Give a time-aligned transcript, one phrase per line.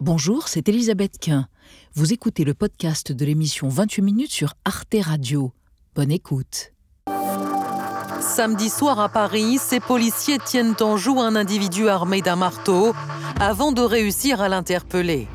[0.00, 1.48] Bonjour, c'est Elisabeth Quint.
[1.94, 5.50] Vous écoutez le podcast de l'émission 28 minutes sur Arte Radio.
[5.96, 6.72] Bonne écoute.
[8.20, 12.94] Samedi soir à Paris, ces policiers tiennent en joue un individu armé d'un marteau
[13.40, 15.26] avant de réussir à l'interpeller.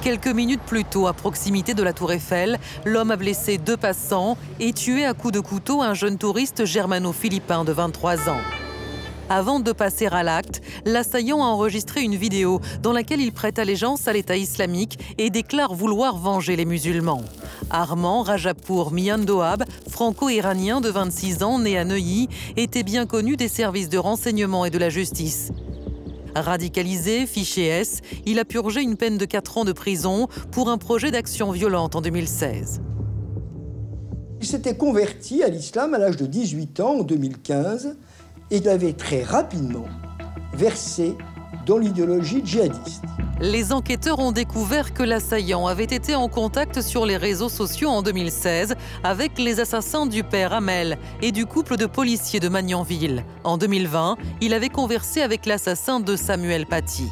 [0.00, 4.38] Quelques minutes plus tôt, à proximité de la Tour Eiffel, l'homme a blessé deux passants
[4.60, 8.61] et tué à coups de couteau un jeune touriste germano-philippin de 23 ans.
[9.34, 14.06] Avant de passer à l'acte, l'assaillant a enregistré une vidéo dans laquelle il prête allégeance
[14.06, 17.22] à l'État islamique et déclare vouloir venger les musulmans.
[17.70, 23.88] Armand Rajapour Miandoab, franco-iranien de 26 ans, né à Neuilly, était bien connu des services
[23.88, 25.50] de renseignement et de la justice.
[26.36, 30.76] Radicalisé, fiché S, il a purgé une peine de 4 ans de prison pour un
[30.76, 32.82] projet d'action violente en 2016.
[34.42, 37.96] Il s'était converti à l'islam à l'âge de 18 ans en 2015
[38.52, 39.86] et avait très rapidement
[40.52, 41.16] versé
[41.66, 43.02] dans l'idéologie djihadiste.
[43.40, 48.02] Les enquêteurs ont découvert que l'assaillant avait été en contact sur les réseaux sociaux en
[48.02, 53.24] 2016 avec les assassins du père Hamel et du couple de policiers de Magnanville.
[53.42, 57.08] En 2020, il avait conversé avec l'assassin de Samuel Paty.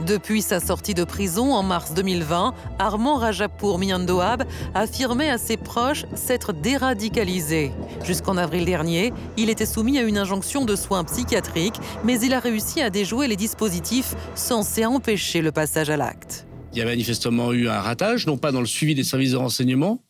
[0.00, 6.04] Depuis sa sortie de prison en mars 2020, Armand Rajapour Miandoab affirmait à ses proches
[6.14, 7.70] s'être déradicalisé.
[8.04, 12.40] Jusqu'en avril dernier, il était soumis à une injonction de soins psychiatriques, mais il a
[12.40, 16.46] réussi à déjouer les dispositifs censés empêcher le passage à l'acte.
[16.72, 19.36] Il y a manifestement eu un ratage, non pas dans le suivi des services de
[19.36, 20.02] renseignement,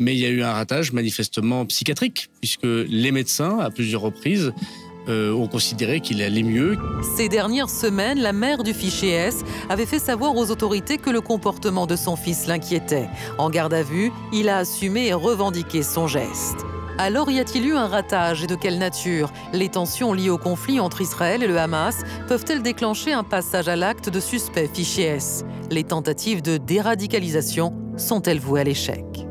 [0.00, 4.52] mais il y a eu un ratage manifestement psychiatrique, puisque les médecins, à plusieurs reprises,
[5.08, 6.76] euh, ont considéré qu'il allait mieux.
[7.16, 11.20] Ces dernières semaines, la mère du fichier S avait fait savoir aux autorités que le
[11.20, 13.08] comportement de son fils l'inquiétait.
[13.38, 16.64] En garde à vue, il a assumé et revendiqué son geste.
[16.96, 19.32] Alors y a-t-il eu un ratage et de quelle nature?
[19.52, 23.74] Les tensions liées au conflit entre Israël et le Hamas peuvent-elles déclencher un passage à
[23.74, 25.44] l'acte de suspect fichier S?
[25.70, 29.23] Les tentatives de déradicalisation sont-elles vouées à l'échec?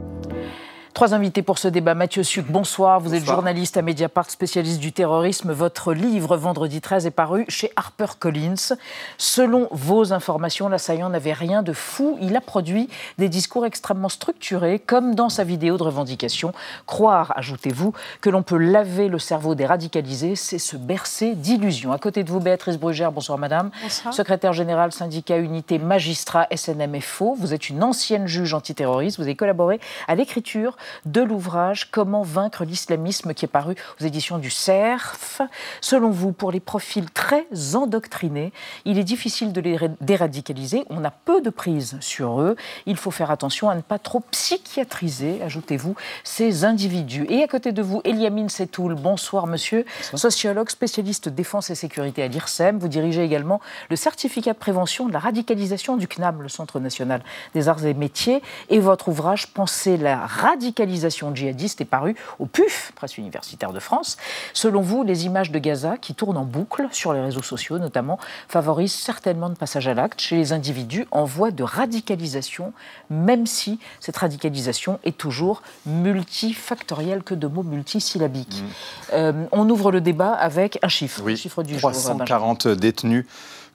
[0.94, 1.96] Trois invités pour ce débat.
[1.96, 3.00] Mathieu Suc, bonsoir.
[3.00, 5.52] Vous êtes journaliste à Mediapart, spécialiste du terrorisme.
[5.52, 8.76] Votre livre, Vendredi 13, est paru chez HarperCollins.
[9.18, 12.20] Selon vos informations, l'assaillant n'avait rien de fou.
[12.22, 16.54] Il a produit des discours extrêmement structurés, comme dans sa vidéo de revendication.
[16.86, 21.92] Croire, ajoutez-vous, que l'on peut laver le cerveau des radicalisés, c'est se bercer d'illusions.
[21.92, 23.72] À côté de vous, Béatrice Brugère, bonsoir madame.
[23.82, 24.14] Bonsoir.
[24.14, 27.34] Secrétaire générale, syndicat Unité Magistrat SNMFO.
[27.34, 29.18] Vous êtes une ancienne juge antiterroriste.
[29.18, 34.38] Vous avez collaboré à l'écriture de l'ouvrage Comment vaincre l'islamisme qui est paru aux éditions
[34.38, 35.42] du CERF.
[35.82, 38.52] Selon vous, pour les profils très endoctrinés,
[38.86, 40.86] il est difficile de les déradicaliser.
[40.90, 42.56] On a peu de prise sur eux.
[42.86, 47.26] Il faut faire attention à ne pas trop psychiatriser, ajoutez-vous, ces individus.
[47.30, 48.96] Et à côté de vous, Eliamine Setoul.
[48.96, 49.86] Bonsoir, monsieur.
[50.14, 52.80] Sociologue, spécialiste défense et sécurité à l'IRSEM.
[52.80, 57.24] Vous dirigez également le certificat de prévention de la radicalisation du CNAM, le Centre national
[57.54, 58.42] des arts et métiers.
[58.70, 63.80] Et votre ouvrage Penser la radicalisation radicalisation djihadiste est paru au PUF, presse universitaire de
[63.80, 64.18] France.
[64.54, 68.18] Selon vous, les images de Gaza qui tournent en boucle sur les réseaux sociaux notamment
[68.48, 72.74] favorisent certainement le passage à l'acte chez les individus en voie de radicalisation,
[73.12, 78.64] même si cette radicalisation est toujours multifactorielle, que de mots multisyllabiques.
[78.64, 79.14] Mmh.
[79.14, 83.26] Euh, on ouvre le débat avec un chiffre, oui, chiffre du 340 détenus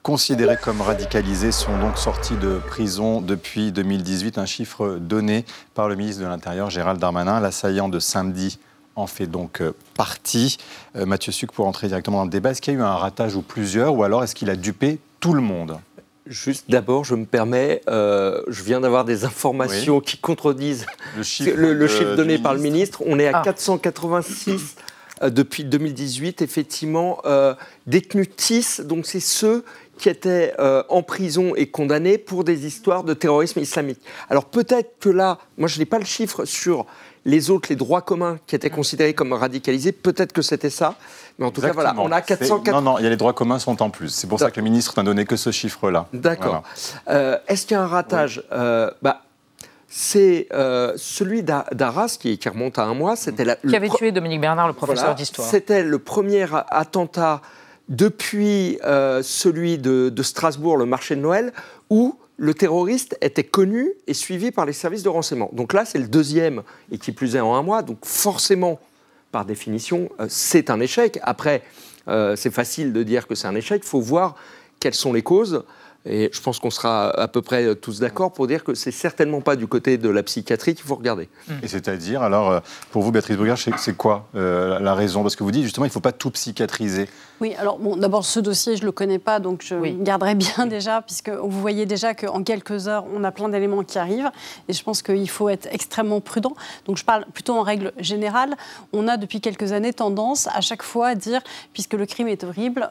[0.09, 5.93] considérés comme radicalisés sont donc sortis de prison depuis 2018, un chiffre donné par le
[5.95, 7.39] ministre de l'Intérieur Gérald Darmanin.
[7.39, 8.57] L'assaillant de samedi
[8.95, 10.57] en fait donc euh, partie.
[10.95, 12.95] Euh, Mathieu Suc, pour entrer directement dans le débat, est-ce qu'il y a eu un
[12.95, 15.77] ratage ou plusieurs, ou alors est-ce qu'il a dupé tout le monde?
[16.25, 20.03] Juste d'abord, je me permets, euh, je viens d'avoir des informations Oui.
[20.03, 20.87] qui contredisent
[21.17, 23.03] Le chiffre, le, le chiffre du donné par le ministre.
[23.05, 23.41] On est à Ah.
[23.43, 24.75] 486
[25.21, 27.19] euh, depuis 2018, effectivement,
[27.85, 29.63] détenus TIS, donc c'est ceux
[29.99, 33.99] qui étaient euh, en prison et condamnés pour des histoires de terrorisme islamique.
[34.29, 36.85] Alors peut-être que là, moi je n'ai pas le chiffre sur
[37.25, 40.95] les autres, les droits communs qui étaient considérés comme radicalisés, peut-être que c'était ça,
[41.37, 42.71] mais en tout cas voilà, on a C'est- 480.
[42.71, 44.07] Non, non, il y a les droits communs sont en plus.
[44.09, 46.07] C'est pour ça que le ministre n'a donné que ce chiffre-là.
[46.13, 46.63] D'accord.
[47.09, 49.21] Euh, Est-ce qu'il y a un ratage Euh, bah,
[49.91, 53.15] C'est euh, celui d'A- d'Arras qui, qui remonte à un mois.
[53.15, 55.47] C'était la- Qui avait tué Dominique Bernard, le professeur voilà, d'histoire.
[55.47, 57.41] C'était le premier attentat
[57.89, 61.51] depuis euh, celui de, Strasbourg, le marché de Noël,
[61.89, 65.49] où le terroriste était connu et suivi par les services de renseignement.
[65.51, 67.81] Donc là, c'est le deuxième, et qui plus est en un mois.
[67.81, 68.79] Donc forcément,
[69.31, 71.19] par définition, euh, c'est un échec.
[71.23, 71.63] Après,
[72.07, 73.81] euh, c'est facile de dire que c'est un échec.
[73.83, 74.35] Il faut voir
[74.79, 75.63] quelles sont les causes.
[76.05, 79.41] Et je pense qu'on sera à peu près tous d'accord pour dire que c'est certainement
[79.41, 81.27] pas du côté de la psychiatrie qu'il faut regarder.
[81.61, 82.59] Et c'est-à-dire, alors, euh,
[82.91, 85.23] pour vous, Béatrice Bougard, c'est quoi euh, la raison?
[85.23, 87.07] Parce que vous dites justement, il ne faut pas tout psychiatriser.
[87.41, 89.95] Oui, alors bon, d'abord, ce dossier, je ne le connais pas, donc je Oui.
[89.99, 93.99] garderai bien déjà, puisque vous voyez déjà qu'en quelques heures, on a plein d'éléments qui
[93.99, 94.31] arrivent.
[94.69, 96.53] Et je pense qu'il faut être extrêmement prudent.
[96.85, 98.55] Donc je parle plutôt en règle générale.
[98.93, 101.41] On a depuis quelques années tendance à chaque fois à dire,
[101.73, 102.89] puisque le crime est horrible,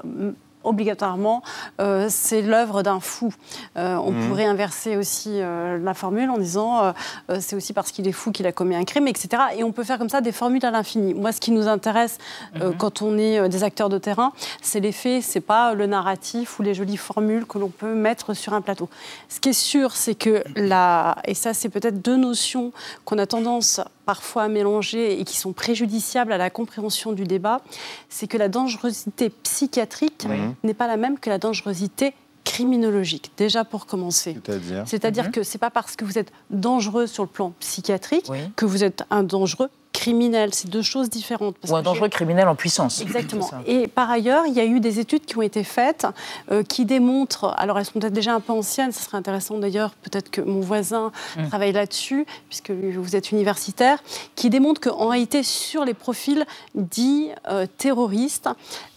[0.65, 1.43] obligatoirement,
[1.81, 3.33] euh, c'est l'œuvre d'un fou.
[3.77, 6.93] Euh, on pourrait inverser aussi euh, la formule en disant
[7.41, 9.43] c'est aussi parce qu'il est fou qu'il a commis un crime, etc.
[9.57, 11.15] Et on peut faire comme ça des formules à l'infini.
[11.15, 12.19] Moi, ce qui nous intéresse
[12.61, 14.33] euh, quand on est des acteurs de terrain,
[14.63, 18.35] c'est les faits, c'est pas le narratif ou les jolies formules que l'on peut mettre
[18.35, 18.89] sur un plateau.
[19.29, 22.73] Ce qui est sûr, c'est que la, et ça, c'est peut-être deux notions
[23.05, 27.61] qu'on a tendance parfois à mélanger et qui sont préjudiciables à la compréhension du débat,
[28.09, 30.27] c'est que la dangerosité psychiatrique
[30.65, 32.15] n'est pas la même que la dangerosité
[32.45, 34.37] criminologique, déjà pour commencer.
[34.45, 38.39] C'est-à-dire C'est-à-dire que c'est pas parce que vous êtes dangereux sur le plan psychiatrique Oui.
[38.56, 39.69] que vous êtes un dangereux
[40.09, 40.55] criminel.
[40.55, 41.57] C'est deux choses différentes.
[41.59, 43.01] Parce Ou un dangereux criminel en puissance.
[43.01, 43.49] Exactement.
[43.67, 46.07] Et par ailleurs, il y a eu des études qui ont été faites
[46.51, 49.91] euh, qui démontrent, alors elles sont peut-être déjà un peu anciennes, ce serait intéressant d'ailleurs,
[50.03, 51.49] peut-être que mon voisin Mm.
[51.49, 54.03] travaille là-dessus, puisque vous êtes universitaire,
[54.35, 56.45] qui démontrent qu'en réalité, sur les profils
[56.75, 58.49] dits euh, terroristes,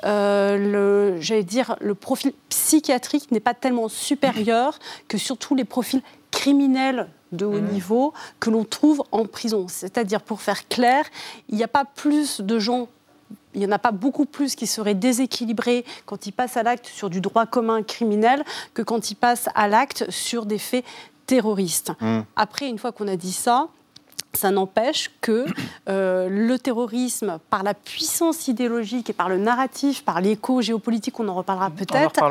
[0.03, 5.65] euh, le, j'allais dire, le profil psychiatrique n'est pas tellement supérieur que sur tous les
[5.65, 9.67] profils criminels de haut niveau que l'on trouve en prison.
[9.67, 11.05] C'est-à-dire, pour faire clair,
[11.49, 12.87] il n'y a pas plus de gens
[13.53, 16.85] il n'y en a pas beaucoup plus qui seraient déséquilibrés quand ils passent à l'acte
[16.87, 18.43] sur du droit commun criminel
[18.73, 20.85] que quand ils passent à l'acte sur des faits
[21.25, 21.91] terroristes.
[22.35, 23.67] Après, une fois qu'on a dit ça,
[24.33, 25.45] ça n'empêche que
[25.89, 31.27] euh, le terrorisme, par la puissance idéologique et par le narratif, par l'écho géopolitique, on
[31.27, 32.23] en reparlera peut-être,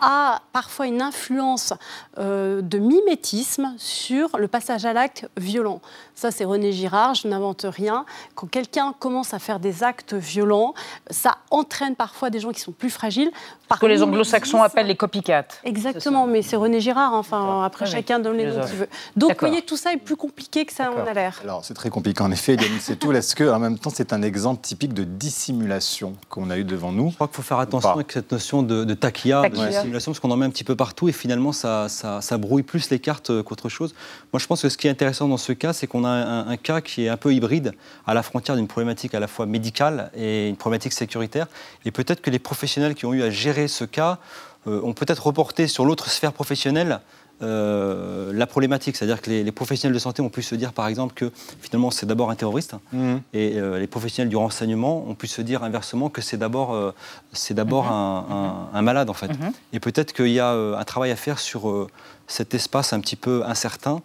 [0.00, 1.74] a parfois une influence
[2.18, 5.80] euh, de mimétisme sur le passage à l'acte violent.
[6.14, 8.04] Ça, c'est René Girard, je n'invente rien.
[8.34, 10.74] Quand quelqu'un commence à faire des actes violents,
[11.10, 13.30] ça entraîne parfois des gens qui sont plus fragiles.
[13.68, 15.48] Par Ce que les anglo-saxons appellent les copycats.
[15.64, 17.96] Exactement, mais c'est René Girard, enfin, après Oui, oui.
[17.96, 18.88] chacun donne les noms qu'il veut.
[19.16, 21.31] Donc, vous voyez, tout ça est plus compliqué que ça en a l'air.
[21.42, 23.16] Alors, c'est très compliqué en effet, Yannick Setoul.
[23.16, 26.92] Est-ce que, en même temps, c'est un exemple typique de dissimulation qu'on a eu devant
[26.92, 29.68] nous Je crois qu'il faut faire attention avec cette notion de, de taquilla, Taquilla.
[29.68, 32.38] de simulation, parce qu'on en met un petit peu partout et finalement ça, ça- ça
[32.38, 33.94] brouille plus les cartes euh, qu'autre chose.
[34.32, 36.48] Moi je pense que ce qui est intéressant dans ce cas, c'est qu'on a un,
[36.48, 37.72] un cas qui est un peu hybride,
[38.06, 41.46] à la frontière d'une problématique à la fois médicale et une problématique sécuritaire.
[41.84, 44.18] Et peut-être que les professionnels qui ont eu à gérer ce cas
[44.66, 47.00] euh, ont peut-être reporté sur l'autre sphère professionnelle
[47.42, 48.96] euh, la problématique.
[48.96, 51.30] C'est-à-dire que les, les professionnels de santé ont pu se dire, par exemple, que
[51.60, 53.20] finalement c'est d'abord un terroriste, Mhm.
[53.34, 56.92] et euh, les professionnels du renseignement ont pu se dire inversement que c'est d'abord euh,
[57.32, 59.28] c'est d'abord un, un- un malade en fait.
[59.28, 59.52] Mhm.
[59.72, 61.88] Et peut-être qu'il y a un travail à faire sur
[62.26, 64.00] cet espace un petit peu incertain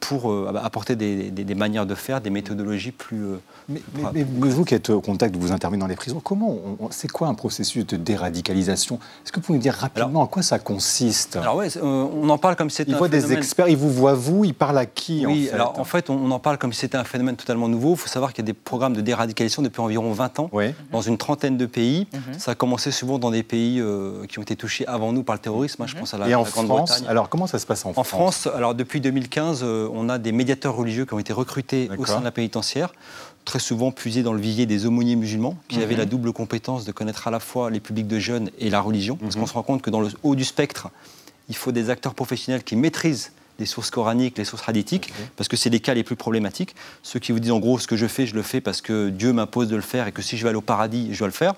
[0.00, 3.24] pour euh, apporter des, des- des manières de faire, des méthodologies plus.
[3.24, 3.36] euh,
[3.68, 6.50] Mais, mais- mais- mais vous qui êtes au contact, vous intervenez dans les prisons, comment
[6.50, 8.98] on- on- c'est quoi un processus de déradicalisation?
[9.24, 11.36] Est-ce que vous pouvez nous dire rapidement en quoi ça consiste?
[11.36, 13.76] Alors euh, on en parle comme si c'était Ils un voient des phénomène- experts, ils
[13.76, 16.30] vous voient vous, ils parlent à qui Oui, en fait alors en fait, on, on
[16.30, 17.92] en parle comme si c'était un phénomène totalement nouveau.
[17.92, 20.74] Il faut savoir qu'il y a des programmes de déradicalisation depuis environ 20 ans Oui.
[20.90, 22.06] dans une trentaine de pays.
[22.12, 22.38] Mhm.
[22.38, 25.34] Ça a commencé souvent dans des pays euh, qui ont été touchés avant nous par
[25.36, 25.82] le terrorisme.
[25.82, 27.04] hein, Je pense à la, Et en la France, Grande-Bretagne.
[27.08, 30.32] alors comment ça se passe en, En France, alors depuis 2015, euh, on a des
[30.32, 32.92] médiateurs religieux qui ont été recrutés au sein de la pénitentiaire,
[33.44, 35.82] très souvent puisés dans le vivier des aumôniers musulmans, qui Mhm.
[35.84, 38.80] avaient la double compétence de connaître à la fois les publics de jeunes et la
[38.80, 39.42] religion, parce Mhm.
[39.42, 40.88] qu'on se rend compte que dans le haut du spectre,
[41.48, 45.56] il faut des acteurs professionnels qui maîtrisent les sources coraniques, les sources hadithiques, parce que
[45.56, 46.74] c'est les cas les plus problématiques.
[47.02, 49.08] Ceux qui vous disent en gros ce que je fais, je le fais parce que
[49.10, 51.28] Dieu m'impose de le faire et que si je vais aller au paradis, je dois
[51.28, 51.54] le faire.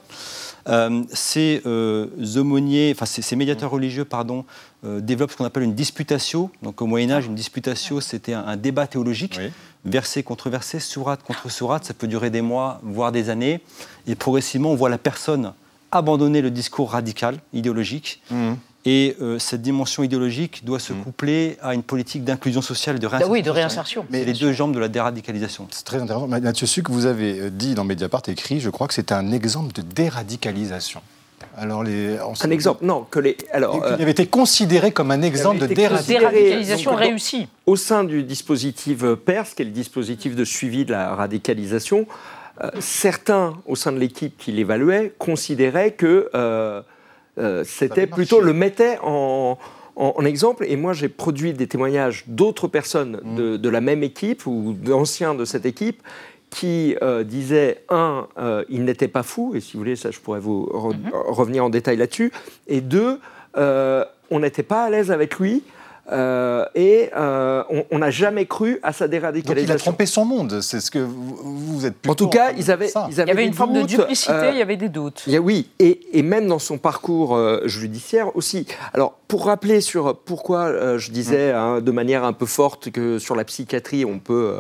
[0.68, 4.44] Euh, ces euh, aumôniers, enfin ces, ces médiateurs religieux, pardon,
[4.84, 6.50] euh, développent ce qu'on appelle une disputatio.
[6.62, 9.50] Donc au Moyen Âge, une disputatio, c'était un, un débat théologique, Oui.
[9.84, 11.84] verset contre verset, sourate contre sourate.
[11.84, 13.60] Ça peut durer des mois, voire des années.
[14.06, 15.52] Et progressivement, on voit la personne
[15.92, 18.20] abandonner le discours radical, idéologique.
[18.30, 18.56] Mhm.
[18.86, 23.06] Et euh, cette dimension idéologique doit se coupler à une politique d'inclusion sociale et de
[23.06, 23.32] réinsertion.
[23.32, 24.04] oui, de réinsertion.
[24.10, 25.66] C'est les deux jambes de la déradicalisation.
[25.70, 26.28] C'est très intéressant.
[26.28, 29.72] Mathieu Suc, vous avez euh, dit dans Mediapart, écrit, je crois que c'est un exemple
[29.72, 31.00] de déradicalisation.
[31.56, 33.36] Alors, les, on Un exemple, non, que les.
[33.52, 36.94] Alors, euh, Il avait été considéré comme un exemple de déradicalisation.
[36.94, 37.48] Réussie.
[37.66, 42.06] au sein du dispositif PERS, qui est le dispositif de suivi de la radicalisation,
[42.62, 46.82] euh, certains au sein de l'équipe qui l'évaluait considéraient que euh,
[47.38, 49.58] euh, c'était plutôt le mettait en,
[49.96, 50.64] en- en exemple.
[50.68, 55.34] Et moi, j'ai produit des témoignages d'autres personnes de, de la même équipe ou d'anciens
[55.34, 56.00] de cette équipe
[56.54, 60.20] qui euh, disaient, un, euh, il n'était pas fou, et si vous voulez, ça je
[60.20, 62.30] pourrais vous re- revenir en détail là-dessus,
[62.68, 63.18] et deux,
[63.56, 65.62] on n'était pas à l'aise avec lui.
[66.12, 69.66] Euh, et euh, on n'a jamais cru à sa déradicalisation.
[69.66, 72.52] Donc il a trompé son monde, c'est ce que vous, vous êtes En tout cas,
[72.52, 74.76] ils avaient, ils avaient, Il y avait une forme de duplicité, euh, il y avait
[74.76, 75.22] des doutes.
[75.26, 78.66] Il y a, oui, et, et, même dans son parcours judiciaire aussi.
[78.92, 81.56] Alors, pour rappeler sur pourquoi je disais mm.
[81.56, 84.56] hein, de manière un peu forte que sur la psychiatrie, on peut.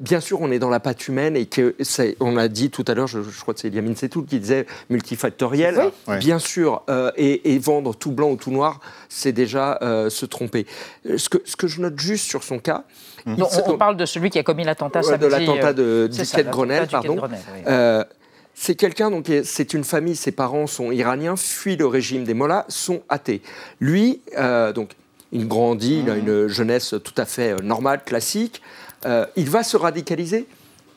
[0.00, 1.74] bien sûr, on est dans la patte humaine et que
[2.20, 5.90] on a dit tout à l'heure, je, crois que c'est Yamine Setoul qui disait multifactoriel.
[6.20, 6.82] Bien sûr,
[7.16, 9.78] et, et, vendre tout blanc ou tout noir, c'est déjà
[10.26, 10.66] se tromper.
[11.08, 12.84] Euh, ce que, ce que je note juste sur son cas.
[13.26, 15.00] on, parle de celui qui a commis l'attentat.
[15.00, 17.18] De l'attentat de euh, Grenelle, pardon.
[17.66, 18.04] Euh,
[18.54, 22.64] c'est quelqu'un, donc c'est une famille, ses parents sont iraniens, fuient le régime des Mollahs,
[22.68, 23.42] sont athées.
[23.80, 24.22] Lui,
[24.74, 24.92] donc,
[25.30, 28.62] il grandit, il a une jeunesse tout à fait normale, classique.
[29.36, 30.46] il va se radicaliser.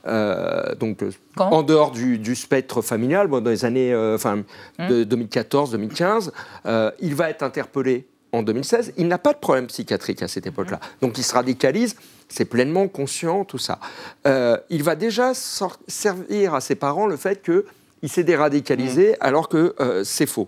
[0.05, 0.99] donc
[1.35, 4.43] en dehors du, spectre familial, dans les années enfin,
[4.79, 6.29] de 2014-2015,
[6.63, 6.91] hum.
[7.01, 10.79] il va être interpellé en 2016, il n'a pas de problème psychiatrique à cette époque-là.
[11.01, 11.95] Donc il se radicalise,
[12.27, 13.79] c'est pleinement conscient, tout ça.
[14.27, 19.75] Euh, il va déjà servir à ses parents le fait qu'il s'est déradicalisé alors que
[19.79, 20.47] euh, c'est faux.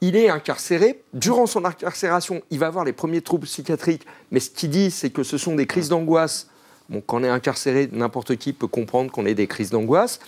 [0.00, 1.02] Il est incarcéré.
[1.12, 5.10] Durant son incarcération, il va avoir les premiers troubles psychiatriques, mais ce qu'il dit, c'est
[5.10, 6.48] que ce sont des crises d'angoisse.
[6.88, 10.20] Bon, quand on est incarcéré, n'importe qui peut comprendre qu'on ait des crises d'angoisse.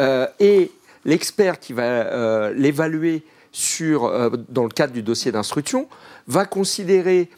[0.00, 0.72] Euh, et
[1.04, 5.88] l'expert qui va l'évaluer sur, dans le cadre du dossier d'instruction
[6.26, 7.30] va considérer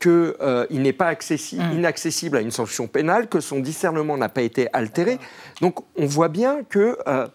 [0.00, 0.10] qu'il
[0.40, 1.78] euh, n'est pas accessible, mm.
[1.78, 5.18] inaccessible à une sanction pénale, que son discernement n'a pas été altéré.
[5.60, 7.26] Donc on voit bien que euh,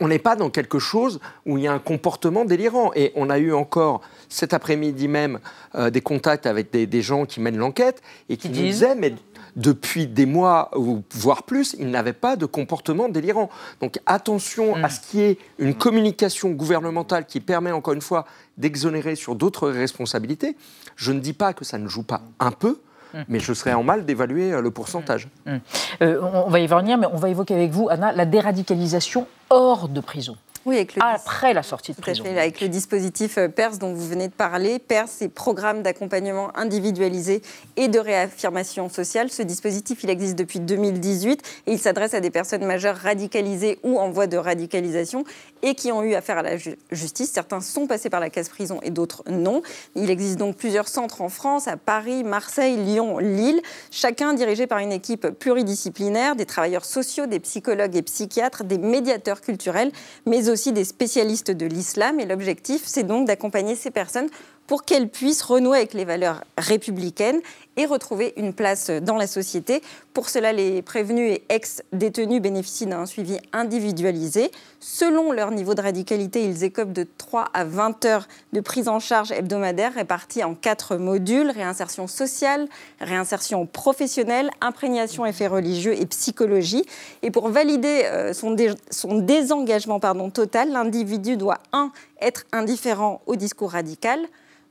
[0.00, 2.92] on n'est pas dans quelque chose où il y a un comportement délirant.
[2.94, 5.38] Et on a eu encore cet après-midi même
[5.74, 9.14] euh, des contacts avec des, gens qui mènent l'enquête et qui, nous disaient, mais
[9.56, 13.48] depuis des mois, ou voire plus, il n'avait pas de comportement délirant.
[13.80, 14.90] Donc attention à mm.
[14.90, 18.26] ce qui est une communication gouvernementale qui permet, encore une fois,
[18.58, 20.56] d'exonérer sur d'autres responsabilités.
[20.94, 22.78] Je ne dis pas que ça ne joue pas un peu,
[23.14, 23.22] mm.
[23.28, 25.28] mais je serais en mal d'évaluer euh, le pourcentage.
[25.46, 25.56] Mm.
[26.02, 29.88] Euh, on va y revenir, mais on va évoquer avec vous, Anna, la déradicalisation hors
[29.88, 30.36] de prison.
[30.66, 32.24] Oui, avec le après la sortie de prison.
[32.24, 34.80] avec le dispositif euh, PERS dont vous venez de parler.
[34.80, 37.40] PERS, c'est Programme d'accompagnement individualisé
[37.76, 39.30] et de réaffirmation sociale.
[39.30, 44.00] Ce dispositif, il existe depuis 2018 et il s'adresse à des personnes majeures radicalisées ou
[44.00, 45.22] en voie de radicalisation
[45.62, 46.56] et qui ont eu affaire à la
[46.90, 47.30] justice.
[47.30, 49.62] Certains sont passés par la case prison et d'autres non.
[49.94, 54.78] Il existe donc plusieurs centres en France, à Paris, Marseille, Lyon, Lille, chacun dirigé par
[54.78, 59.92] une équipe pluridisciplinaire, des travailleurs sociaux, des psychologues et psychiatres, des médiateurs culturels,
[60.26, 62.18] mais aussi aussi des spécialistes de l'islam.
[62.18, 64.30] Et l'objectif, c'est donc d'accompagner ces personnes
[64.66, 67.40] pour qu'elles puissent renouer avec les valeurs républicaines
[67.76, 69.82] et retrouver une place dans la société.
[70.14, 74.50] Pour cela, les prévenus et ex-détenus bénéficient d'un suivi individualisé.
[74.80, 78.98] Selon leur niveau de radicalité, ils écopent de 3 à 20 heures de prise en
[78.98, 82.68] charge hebdomadaire réparties en quatre modules réinsertion sociale,
[83.00, 86.84] réinsertion professionnelle, imprégnation effets religieux et psychologie.
[87.22, 91.92] Et pour valider euh, son, désengagement total, l'individu doit 1.
[92.20, 94.20] être indifférent au discours radical,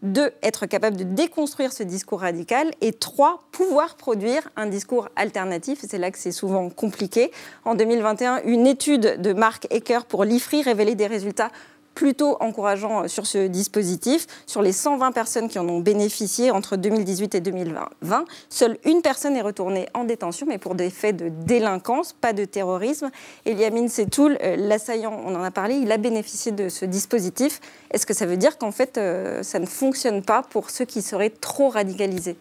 [0.05, 5.79] deux, être capable de déconstruire ce discours radical, et trois, pouvoir produire un discours alternatif.
[5.87, 7.31] C'est là que c'est souvent compliqué.
[7.65, 11.51] En 2021, une étude de Mark Ecker pour l'IFRI révélait des résultats
[11.95, 14.27] plutôt encourageant euh, sur ce dispositif.
[14.45, 19.35] Sur les 120 personnes qui en ont bénéficié entre 2018 et 2020, seule une personne
[19.35, 23.09] est retournée en détention, mais pour des faits de délinquance, pas de terrorisme.
[23.45, 27.61] Eliamine Setoul, euh, l'assaillant, on en a parlé, il a bénéficié de ce dispositif.
[27.91, 31.01] Est-ce que ça veut dire qu'en fait, euh, ça ne fonctionne pas pour ceux qui
[31.01, 32.35] seraient trop radicalisés?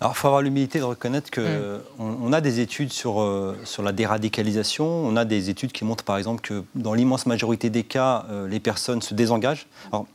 [0.00, 2.16] Alors, il faut avoir l'humilité de reconnaître qu'on mm.
[2.22, 4.86] on a des études sur, euh, sur la déradicalisation.
[4.86, 8.48] On a des études qui montrent, par exemple, que dans l'immense majorité des cas, euh,
[8.48, 9.66] les personnes se désengagent.
[9.92, 10.06] Alors,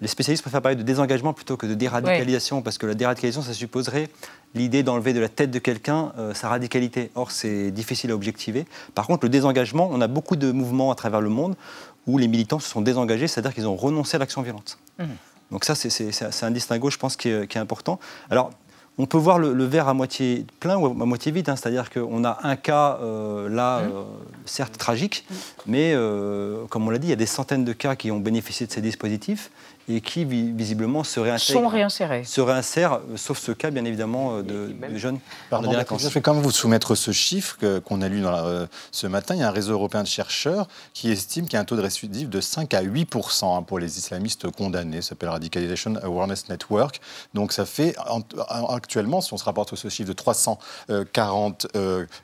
[0.00, 3.52] les spécialistes préfèrent parler de désengagement plutôt que de déradicalisation, parce que la déradicalisation, ça
[3.52, 4.08] supposerait
[4.54, 7.10] l'idée d'enlever de la tête de quelqu'un euh, sa radicalité.
[7.16, 8.64] Or, c'est difficile à objectiver.
[8.94, 11.56] Par contre, le désengagement, on a beaucoup de mouvements à travers le monde
[12.06, 14.78] où les militants se sont désengagés, c'est-à-dire qu'ils ont renoncé à l'action violente.
[14.98, 15.04] Mm.
[15.50, 18.00] Donc ça, c'est un distinguo, je pense, qui est, qui est important.
[18.30, 18.50] Alors,
[18.98, 21.48] on peut voir le, verre à moitié plein ou à moitié vide.
[21.48, 21.56] Hein.
[21.56, 23.90] C'est-à-dire qu'on a un cas euh, là, mmh.
[23.90, 24.02] euh,
[24.44, 25.26] certes tragique,
[25.66, 28.20] mais euh, comme on l'a dit, il y a des centaines de cas qui ont
[28.20, 29.50] bénéficié de ces dispositifs
[29.88, 31.56] et qui visiblement se réinsèrent.
[31.56, 32.24] Sont réinsérés.
[32.24, 35.18] Se réinsèrent, euh, sauf ce cas bien évidemment euh, de, jeunes.
[35.50, 39.06] Pardon, je vais quand même vous soumettre ce chiffre qu'on a lu dans euh, ce
[39.06, 39.34] matin?
[39.34, 41.76] Il y a un réseau européen de chercheurs qui estime qu'il y a un taux
[41.76, 45.02] de récidive de 5 à 8 hein, pour les islamistes condamnés.
[45.02, 47.00] Ça s'appelle Radicalization Awareness Network.
[47.34, 47.94] Donc ça fait
[48.68, 51.66] actuellement, si on se rapporte ce chiffre de 340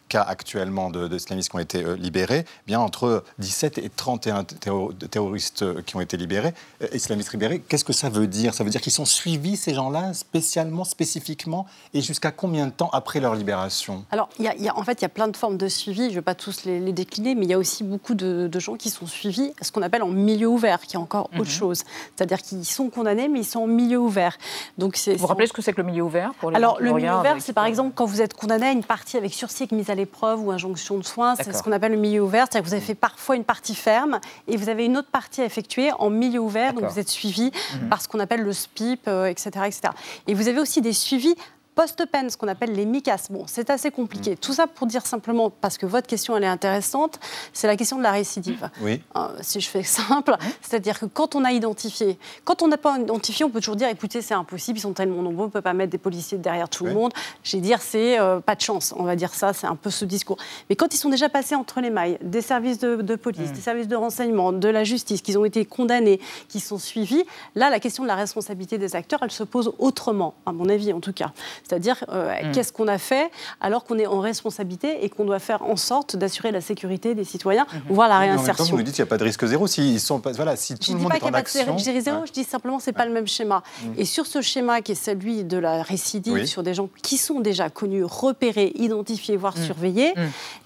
[0.08, 6.00] cas actuellement d'islamistes qui ont été libérés, bien entre 17 et 31 terroristes qui ont
[6.00, 6.54] été libérés,
[6.92, 8.54] islamistes libérés Qu'est-ce que ça veut dire?
[8.54, 12.90] Ça veut dire qu'ils sont suivis, ces gens-là, spécialement, spécifiquement, et jusqu'à combien de temps
[12.92, 14.04] après leur libération?
[14.10, 16.08] Alors, il y, a, en fait, il y a plein de formes de suivi, je
[16.10, 18.90] ne vais pas tous les, décliner, mais il y a aussi beaucoup de, gens qui
[18.90, 21.46] sont suivis, ce qu'on appelle en milieu ouvert, qui est encore autre mhm.
[21.46, 21.82] chose.
[22.16, 24.36] C'est-à-dire qu'ils sont condamnés, mais ils sont en milieu ouvert.
[24.78, 26.92] Donc, vous vous rappelez ce que c'est que le milieu ouvert pour les Alors, le
[26.92, 29.72] milieu ouvert, c'est par exemple quand vous êtes condamné à une partie avec sursis avec
[29.72, 32.64] mise à l'épreuve ou injonction de soins, c'est ce qu'on appelle le milieu ouvert, c'est-à-dire
[32.64, 35.44] que vous avez fait parfois une partie ferme et vous avez une autre partie à
[35.44, 37.88] effectuer en milieu ouvert, donc vous êtes suivi mhm.
[37.88, 39.80] par ce qu'on appelle le SPIP, etc., etc.
[40.26, 41.34] Et vous avez aussi des suivis
[41.78, 43.28] post-peine, ce qu'on appelle les MICAS.
[43.30, 44.32] Bon, c'est assez compliqué.
[44.32, 44.38] Mm.
[44.38, 47.20] Tout ça pour dire simplement, parce que votre question, elle est intéressante,
[47.52, 48.68] c'est la question de la récidive.
[48.80, 49.00] Oui.
[49.14, 52.98] Euh, si je fais simple, c'est-à-dire que quand on a identifié, quand on n'a pas
[52.98, 55.60] identifié, on peut toujours dire, écoutez, c'est impossible, ils sont tellement nombreux, on ne peut
[55.60, 57.12] pas mettre des policiers derrière tout le monde.
[57.44, 60.04] J'ai dire, c'est euh, pas de chance, on va dire ça, c'est un peu ce
[60.04, 60.38] discours.
[60.68, 63.52] Mais quand ils sont déjà passés entre les mailles, des services de, police, mm.
[63.52, 66.18] des services de renseignement, de la justice, qu'ils ont été condamnés,
[66.48, 67.22] qui sont suivis,
[67.54, 70.92] là, la question de la responsabilité des acteurs, elle se pose autrement, à mon avis
[70.92, 71.30] en tout cas.
[71.68, 72.52] C'est-à-dire, euh, mm.
[72.52, 76.16] qu'est-ce qu'on a fait alors qu'on est en responsabilité et qu'on doit faire en sorte
[76.16, 77.80] d'assurer la sécurité des citoyens, mm-hmm.
[77.90, 78.64] voire la réinsertion.
[78.64, 79.66] vous nous dites qu'il n'y a pas de risque zéro.
[79.66, 81.76] Si, sont pas, voilà, si tout je le monde est en action...
[81.78, 83.62] Je dis zéro, je dis simplement c'est n'est pas le même schéma.
[83.82, 83.86] Mm.
[83.98, 87.40] Et sur ce schéma qui est celui de la récidive sur des gens qui sont
[87.40, 90.14] déjà connus, repérés, identifiés, voire surveillés,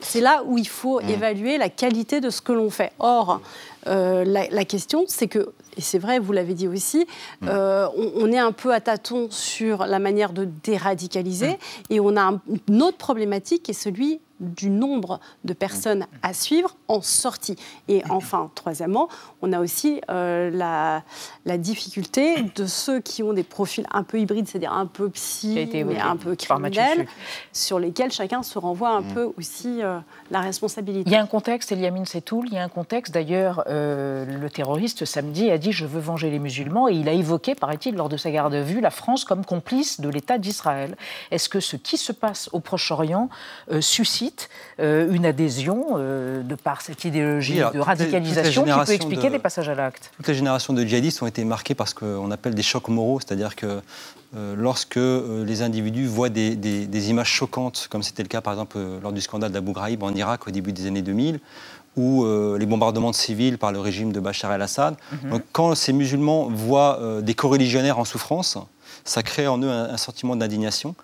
[0.01, 2.93] c'est là où il faut évaluer la qualité de ce que l'on fait.
[2.99, 3.41] Or,
[3.87, 7.07] euh, la, question, c'est que, et c'est vrai, vous l'avez dit aussi,
[7.41, 7.49] mm.
[7.49, 11.57] euh, on, est un peu à tâtons sur la manière de déradicaliser, mm.
[11.91, 16.77] et on a une autre problématique qui est celui du nombre de personnes à suivre
[16.89, 17.57] en sortie.
[17.89, 19.09] Et enfin, troisièmement,
[19.41, 21.03] on a aussi euh, la,
[21.47, 25.69] la, difficulté de ceux qui ont des profils un peu hybrides, c'est-à-dire un peu psy,
[25.73, 27.07] mais un peu criminels,
[27.53, 29.15] sur lesquels chacun se renvoie un mm.
[29.15, 29.99] peu aussi euh,
[30.31, 31.09] la responsabilité.
[31.09, 33.15] Il y a un contexte, Eliamine Setoul, il y a un contexte.
[33.15, 37.13] D'ailleurs, euh, le terroriste samedi a dit Je veux venger les musulmans et il a
[37.13, 40.97] évoqué, paraît-il, lors de sa garde à vue, la France comme complice de l'État d'Israël.
[41.31, 43.29] Est-ce que ce qui se passe au Proche-Orient
[43.81, 44.32] suscite
[44.81, 49.69] euh, une adhésion euh, de par cette idéologie de radicalisation qui peut expliquer des passages
[49.69, 50.11] à l'acte.
[50.17, 53.21] Toutes les générations de djihadistes ont été marquées par ce qu'on appelle des chocs moraux,
[53.21, 53.81] c'est-à-dire que
[54.35, 59.13] euh, lorsque les individus voient des, images choquantes, comme c'était le cas par exemple lors
[59.13, 61.41] du scandale d'Abu Ghraib en Irak au début des années 2000,
[61.97, 62.25] ou
[62.57, 64.97] les bombardements de civils par le régime de Bachar el-Assad.
[65.13, 65.41] Mhm.
[65.53, 68.57] quand ces musulmans voient des coreligionnaires en souffrance,
[69.05, 70.95] ça crée en eux un sentiment d'indignation.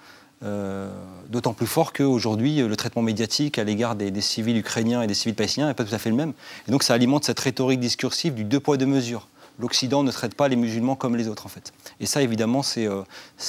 [0.45, 0.89] Euh,
[1.29, 5.35] d'autant plus fort qu'aujourd'hui, le traitement médiatique à l'égard des, civils ukrainiens et des civils
[5.35, 6.33] palestiniens n'est pas tout à fait le même.
[6.69, 9.29] Et donc ça alimente cette rhétorique discursive du deux poids, deux mesures.
[9.59, 11.73] L'Occident ne traite pas les musulmans comme les autres, en fait.
[11.99, 13.03] Et ça, évidemment, c'est euh,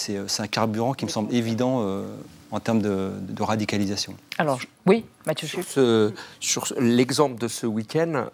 [0.09, 1.85] euh, un carburant qui me semble évident
[2.49, 4.15] en termes de, radicalisation.
[4.39, 8.25] Alors, oui, Mathieu Sur, sur l'exemple de ce week-end,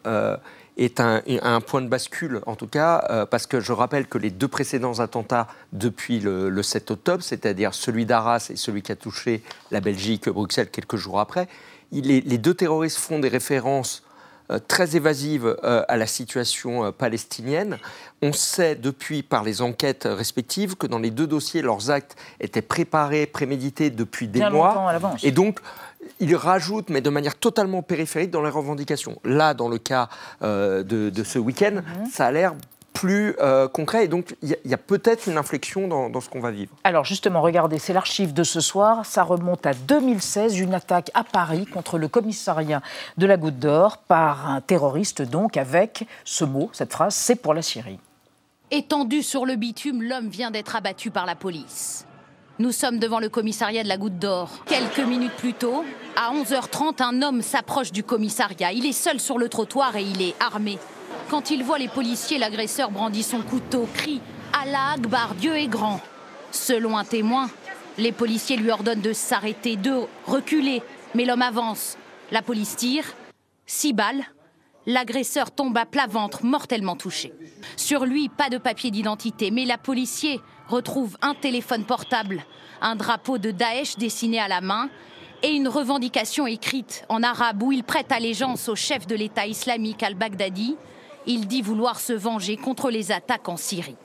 [0.78, 1.22] est un,
[1.62, 5.00] point de bascule, en tout cas, euh, parce que je rappelle que les deux précédents
[5.00, 10.28] attentats depuis le, 7 octobre, c'est-à-dire celui d'Arras et celui qui a touché la Belgique,
[10.28, 11.48] Bruxelles, quelques jours après,
[11.92, 14.04] les, deux terroristes font des références
[14.68, 17.78] très évasives euh, à la situation palestinienne.
[18.22, 22.62] On sait depuis par les enquêtes respectives que dans les deux dossiers, leurs actes étaient
[22.62, 24.94] préparés, prémédités depuis des mois.
[25.24, 25.60] Et donc,
[26.20, 29.20] il rajoute, mais de manière totalement périphérique, dans les revendications.
[29.24, 30.10] Là, dans le cas
[30.44, 32.10] euh, de, ce week-end, mhm.
[32.12, 32.54] ça a l'air
[32.96, 34.06] plus euh, concret.
[34.06, 36.72] Et donc, il y a, peut-être une inflexion dans, ce qu'on va vivre.
[36.84, 39.06] Alors, justement, regardez, c'est l'archive de ce soir.
[39.06, 42.82] Ça remonte à 2016, une attaque à Paris contre le commissariat
[43.18, 47.54] de la Goutte d'Or par un terroriste, donc, avec ce mot, cette phrase c'est pour
[47.54, 48.00] la Syrie.
[48.72, 52.06] Étendu sur le bitume, l'homme vient d'être abattu par la police.
[52.58, 54.50] Nous sommes devant le commissariat de la Goutte d'Or.
[54.66, 55.84] Quelques minutes plus tôt,
[56.16, 58.72] à 11h30, un homme s'approche du commissariat.
[58.72, 60.78] Il est seul sur le trottoir et il est armé.
[61.30, 64.22] Quand il voit les policiers, l'agresseur brandit son couteau, crie
[64.54, 66.00] Allah Akbar, Dieu est grand.
[66.52, 67.50] Selon un témoin,
[67.98, 70.84] les policiers lui ordonnent de s'arrêter, de reculer.
[71.16, 71.98] Mais l'homme avance.
[72.32, 73.06] La police tire.
[73.66, 74.24] Six balles.
[74.86, 77.34] L'agresseur tombe à plat ventre, mortellement touché.
[77.76, 82.46] Sur lui, pas de papier d'identité, mais la policier retrouve un téléphone portable,
[82.82, 84.90] un drapeau de Daesh dessiné à la main
[85.42, 90.04] et une revendication écrite en arabe où il prête allégeance au chef de l'État islamique
[90.04, 90.78] al-Baghdadi.
[91.28, 93.96] Il dit vouloir se venger contre les attaques en Syrie.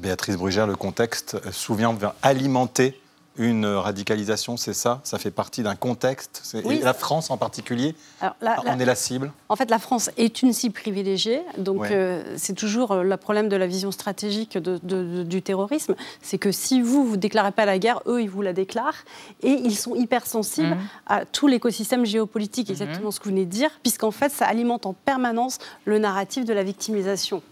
[0.00, 3.00] Béatrice Brugère, le contexte souvent vient alimenter
[3.36, 5.00] une radicalisation, c'est ça?
[5.02, 6.54] Ça fait partie d'un contexte?
[6.54, 9.32] Et la France en particulier On est la cible?
[9.48, 11.42] En fait, la France est une cible privilégiée.
[11.58, 15.94] Donc, euh, c'est toujours euh, le problème de la vision stratégique du terrorisme.
[16.22, 19.04] C'est que si vous, vous déclarez pas la guerre, eux, ils vous la déclarent.
[19.42, 20.88] Et ils sont hypersensibles mmh.
[21.06, 23.12] à tout l'écosystème géopolitique, exactement mmh.
[23.12, 26.52] ce que vous venez de dire, puisqu'en fait, ça alimente en permanence le narratif de
[26.52, 27.42] la victimisation.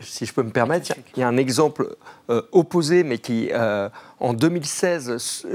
[0.00, 1.96] si je peux me permettre, il y a un exemple
[2.28, 3.88] euh, opposé, mais qui, euh,
[4.20, 5.46] en 2016,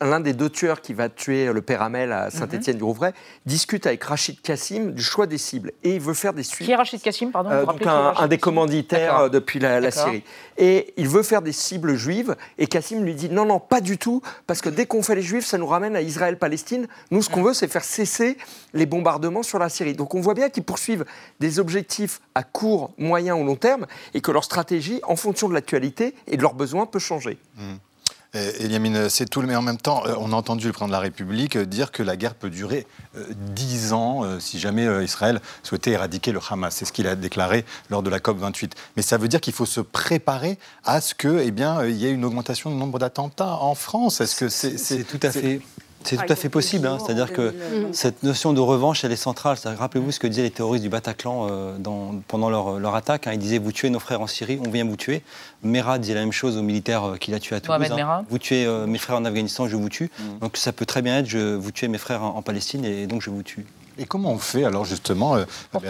[0.00, 3.12] l'un des deux tueurs qui va tuer le père Hamel à Saint-Étienne-du-Rouvray
[3.44, 5.72] discute avec Rachid Kassim du choix des cibles.
[5.82, 6.66] Et il veut faire des suites.
[6.66, 10.24] Qui est Rachid Kassim, pardon euh, donc un, des commanditaires depuis la, Syrie.
[10.56, 12.34] Et il veut faire des cibles juives.
[12.56, 15.22] Et Kassim lui dit non, non, pas du tout, parce que dès qu'on fait les
[15.22, 16.88] juifs, ça nous ramène à Israël-Palestine.
[17.10, 18.38] Nous, ce qu'on veut, c'est faire cesser
[18.72, 19.94] les bombardements sur la Syrie.
[19.94, 21.04] Donc on voit bien qu'ils poursuivent
[21.38, 25.54] des objectifs à court, moyen ou long terme, et que leur stratégie, en fonction de
[25.54, 27.38] l'actualité, et de leurs besoins peut changer.
[27.56, 27.74] Mmh.
[28.58, 31.00] Eliamine, c'est tout, mais en même temps, euh, on a entendu le président de la
[31.00, 35.92] République euh, dire que la guerre peut durer euh, dix ans si jamais Israël souhaitait
[35.92, 36.74] éradiquer le Hamas.
[36.74, 38.74] C'est ce qu'il a déclaré lors de la COP 28.
[38.96, 42.10] Mais ça veut dire qu'il faut se préparer à ce qu'il eh bien, y ait
[42.10, 44.20] une augmentation du nombre d'attentats en France.
[44.20, 45.60] Est-ce que c'est tout à fait
[46.06, 46.86] c'est tout à fait possible.
[46.86, 46.98] Hein.
[47.04, 47.54] C'est-à-dire que
[47.92, 49.56] cette notion de revanche, elle est centrale.
[49.64, 51.76] Rappelez-vous ce que disaient les terroristes du Bataclan euh,
[52.28, 53.26] pendant leur, attaque.
[53.26, 53.32] Hein.
[53.32, 55.22] Ils disaient Vous tuez nos frères en Syrie, on vient vous tuer.
[55.62, 57.90] Mera disait la même chose aux militaires euh, qu'il a tués à Toulouse.
[57.90, 58.24] Hein.
[58.28, 60.10] Vous tuez euh, mes frères en Afghanistan, je vous tue.
[60.18, 60.38] Mm.
[60.40, 63.22] Donc ça peut très bien être je, Vous tuez mes frères en Palestine et donc
[63.22, 63.66] je vous tue.
[63.98, 65.82] Et comment on fait alors justement, euh, pour,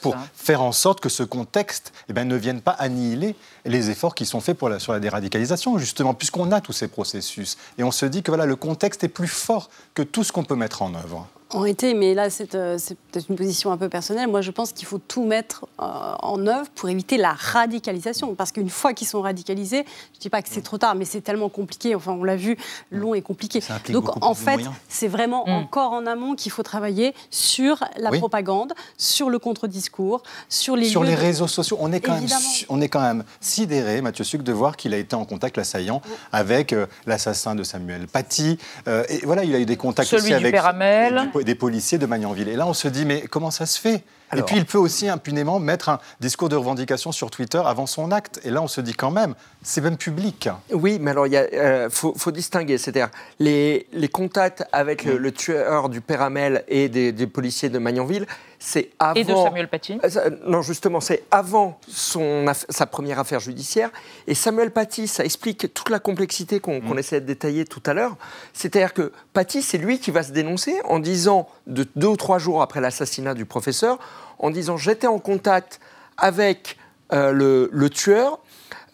[0.00, 3.34] pour faire en sorte que ce contexte eh ben, ne vienne pas annihiler
[3.64, 6.88] les efforts qui sont faits pour la, sur la déradicalisation, justement, puisqu'on a tous ces
[6.88, 7.56] processus.
[7.78, 10.44] Et on se dit que voilà, le contexte est plus fort que tout ce qu'on
[10.44, 11.26] peut mettre en œuvre.
[11.54, 14.28] En été, mais là, euh, c'est peut-être une position un peu personnelle.
[14.28, 15.84] Moi, je pense qu'il faut tout mettre euh,
[16.20, 18.34] en œuvre pour éviter la radicalisation.
[18.34, 21.06] Parce qu'une fois qu'ils sont radicalisés, je ne dis pas que c'est trop tard, mais
[21.06, 21.94] c'est tellement compliqué.
[21.94, 22.58] Enfin, on l'a vu,
[22.90, 23.62] long et compliqué.
[23.88, 25.50] Donc, en fait, c'est vraiment mm.
[25.52, 31.02] encore en amont qu'il faut travailler sur la propagande, sur le contre-discours, sur les sur
[31.02, 31.78] les réseaux sociaux.
[31.80, 32.28] On est quand même,
[32.68, 36.02] on est quand même sidéré, Mathieu Suc, de voir qu'il a été en contact l'assaillant
[36.30, 38.58] avec euh, l'assassin de Samuel Paty.
[38.86, 42.48] et voilà, il a eu des contacts aussi avec Père Amel des policiers de Magnanville.
[42.48, 44.04] Et là, on se dit, mais comment ça se fait?
[44.36, 48.12] Et puis il peut aussi impunément mettre un discours de revendication sur Twitter avant son
[48.12, 48.40] acte.
[48.44, 50.50] Et là, on se dit quand même, c'est même public.
[50.70, 52.76] Oui, mais alors il euh, faut, distinguer.
[52.76, 58.26] C'est-à-dire les, les, contacts avec le, tueur du père Amel et des, policiers de Magnanville,
[58.58, 59.14] c'est avant.
[59.14, 63.90] Et de Samuel Paty euh, Non, justement, c'est avant son, sa première affaire judiciaire.
[64.26, 66.98] Et Samuel Paty, ça explique toute la complexité qu'on mm.
[66.98, 68.16] essaie de détailler tout à l'heure.
[68.52, 72.38] C'est-à-dire que Paty, c'est lui qui va se dénoncer en disant, de deux ou trois
[72.38, 73.98] jours après l'assassinat du professeur,
[74.38, 75.80] en disant j'étais en contact
[76.16, 76.76] avec
[77.12, 77.32] euh,
[77.72, 78.38] le, tueur,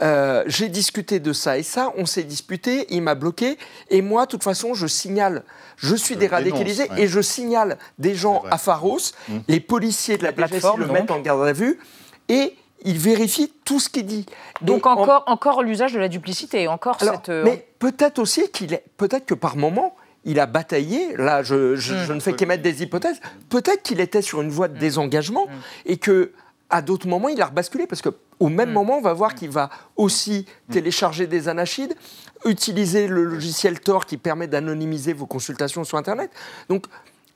[0.05, 3.57] euh, j'ai discuté de ça et ça, on s'est disputé, il m'a bloqué,
[3.89, 5.45] et moi, de toute façon, je signale,
[5.77, 9.39] je suis déradicalisé et je signale des gens à Pharos, mmh.
[9.49, 11.79] les policiers de la, plateforme le mettent en garde à vue,
[12.29, 14.27] et ils vérifient tout ce qu'il dit.
[14.61, 17.31] Donc encore, encore l'usage de la duplicité, encore cette...
[17.31, 21.17] Euh, mais peut-être aussi qu'il est, peut-être que par moment, il a bataillé.
[21.17, 22.13] Là, je, mmh.
[22.13, 23.21] ne fais qu'émettre des hypothèses.
[23.49, 24.81] Peut-être qu'il était sur une voie de mmh.
[24.81, 25.91] désengagement mmh.
[25.91, 26.33] et que
[26.71, 28.03] à d'autres moments, il a rebasculé parce
[28.39, 31.95] qu'au même moment, on va voir qu'il va aussi télécharger des anachides,
[32.45, 36.31] utiliser le logiciel Tor qui permet d'anonymiser vos consultations sur Internet.
[36.69, 36.87] Donc,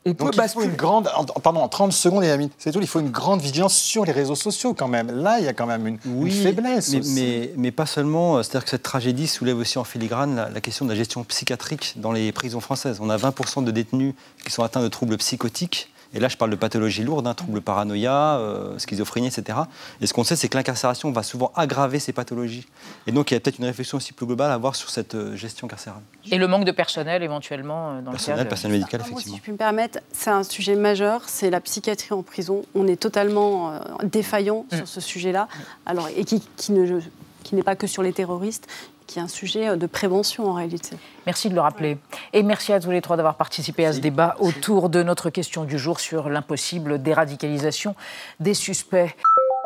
[0.07, 1.09] on peut il faut une grande,
[1.43, 2.25] pardon, en 30 secondes,
[2.59, 5.11] c'est tout, il faut une grande vigilance sur les réseaux sociaux quand même.
[5.11, 6.95] Là, il y a quand même une, faiblesse.
[7.15, 10.91] Mais, mais, pas seulement, c'est-à-dire que cette tragédie soulève aussi en filigrane la, question de
[10.91, 12.99] la gestion psychiatrique dans les prisons françaises.
[13.01, 15.91] On a 20% de détenus qui sont atteints de troubles psychotiques.
[16.15, 19.59] Et là, je parle de pathologies lourdes, hein, troubles paranoïa, euh, schizophrénie, etc.
[20.01, 22.67] Et ce qu'on sait, c'est que l'incarcération va souvent aggraver ces pathologies.
[23.07, 25.15] Et donc, il y a peut-être une réflexion aussi plus globale à avoir sur cette
[25.15, 26.03] euh, gestion carcérale.
[26.31, 29.35] Et le manque de personnel, éventuellement, euh, dans personnel, le personnel médical, effectivement.
[29.35, 32.63] si je puis me permettre, c'est un sujet majeur, c'est la psychiatrie en prison.
[32.75, 34.77] On est totalement défaillant mm.
[34.77, 35.49] sur ce sujet-là,
[35.85, 37.01] alors et qui, qui ne
[37.49, 38.67] qui n'est pas que sur les terroristes,
[39.09, 40.97] qui est un sujet euh, de prévention en réalité.
[41.27, 41.99] Merci de le rappeler.
[42.33, 45.65] Et merci à tous les trois d'avoir participé à ce débat autour de notre question
[45.65, 47.97] du jour sur l'impossible déradicalisation
[48.39, 49.17] des suspects.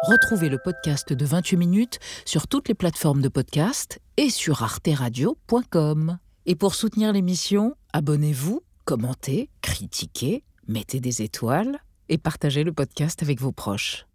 [0.05, 6.19] Retrouvez le podcast de 28 minutes sur toutes les plateformes de podcast et sur arteradio.com.
[6.47, 11.79] Et pour soutenir l'émission, abonnez-vous, commentez, critiquez, mettez des étoiles
[12.09, 14.07] et partagez le podcast avec vos proches.